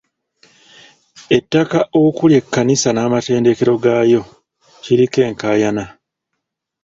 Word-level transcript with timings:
Ettaka 1.37 1.79
okuli 2.03 2.37
kkanisa 2.43 2.89
n'amatendekero 2.93 3.73
gaayo 3.83 4.21
kiriko 4.83 5.19
enkaayana. 5.29 5.83